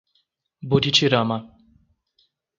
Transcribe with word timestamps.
Buritirama 0.69 1.37